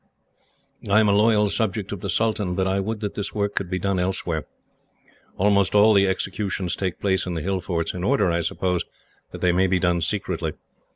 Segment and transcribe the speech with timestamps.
[0.89, 3.69] I am a loyal subject of the sultan, but I would that this work could
[3.69, 4.47] be done elsewhere.
[5.37, 8.83] Almost all the executions take place in the hill forts; in order, I suppose,
[9.31, 10.53] that they may be done secretly.